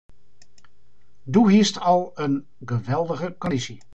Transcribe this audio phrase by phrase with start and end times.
[1.33, 2.35] Doe hiest al in
[2.71, 3.77] geweldige kondysje.